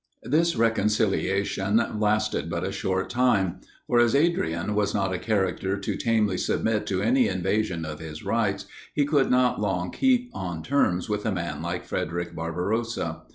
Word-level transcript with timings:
This 0.23 0.55
reconciliation 0.55 1.75
lasted 1.99 2.49
but 2.49 2.63
a 2.63 2.71
short 2.71 3.07
time: 3.07 3.59
for, 3.85 3.99
as 3.99 4.15
Adrian 4.15 4.73
was 4.73 4.95
not 4.95 5.13
a 5.13 5.19
character 5.19 5.77
to 5.77 5.95
tamely 5.95 6.39
submit 6.39 6.87
to 6.87 7.03
any 7.03 7.27
invasion 7.27 7.85
of 7.85 7.99
his 7.99 8.25
rights, 8.25 8.65
he 8.95 9.05
could 9.05 9.29
not 9.29 9.61
long 9.61 9.91
keep 9.91 10.31
on 10.33 10.63
terms 10.63 11.07
with 11.07 11.23
a 11.23 11.31
man 11.31 11.61
like 11.61 11.85
Frederic 11.85 12.33
Barbarossa. 12.35 13.21